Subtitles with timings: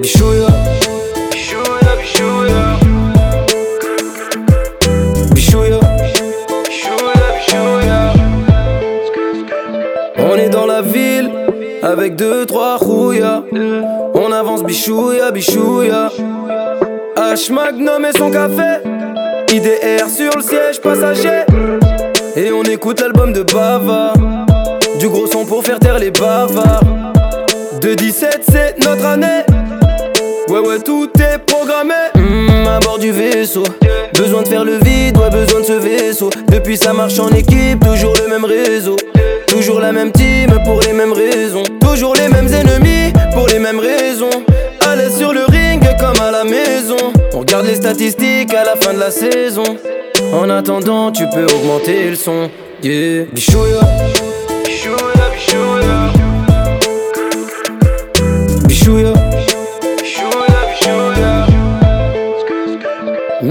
[0.00, 0.48] Bichouya.
[1.30, 2.62] Bichouya, bichouya.
[5.34, 5.80] Bichouya.
[6.66, 8.12] Bichouya,
[10.18, 11.30] On est dans la ville
[11.82, 13.42] avec deux, trois rouillas.
[14.14, 16.10] On avance bichouya, bichouya.
[17.16, 18.80] H Magnum et son café.
[19.52, 21.44] IDR sur le siège passager.
[22.36, 24.14] Et on écoute l'album de Bava.
[24.98, 26.84] Du gros son pour faire taire les bavards.
[27.82, 29.44] De 17, c'est notre année.
[30.50, 31.94] Ouais, ouais, tout est programmé.
[32.16, 33.62] Mmh, à bord du vaisseau.
[34.14, 36.28] Besoin de faire le vide, ouais, besoin de ce vaisseau.
[36.48, 38.96] Depuis, ça marche en équipe, toujours le même réseau.
[39.46, 41.62] Toujours la même team pour les mêmes raisons.
[41.80, 44.42] Toujours les mêmes ennemis pour les mêmes raisons.
[44.80, 46.96] Allez sur le ring comme à la maison.
[47.32, 49.76] On regarde les statistiques à la fin de la saison.
[50.32, 52.50] En attendant, tu peux augmenter le son.
[52.82, 53.78] Yeah, bichouya.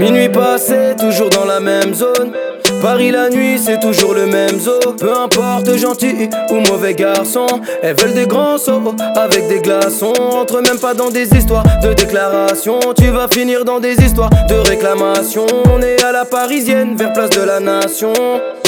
[0.00, 2.32] Minuit passé, toujours dans la même zone.
[2.80, 4.94] Paris la nuit, c'est toujours le même zoo.
[4.98, 7.46] Peu importe gentil ou mauvais garçon,
[7.82, 10.14] elles veulent des grands sauts avec des glaçons.
[10.18, 12.80] Entre même pas dans des histoires de déclaration.
[12.96, 15.44] Tu vas finir dans des histoires de réclamation.
[15.70, 18.14] On est à la parisienne, vers place de la nation.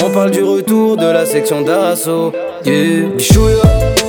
[0.05, 2.33] On parle du retour de la section d'assaut.
[2.67, 4.02] Yeah.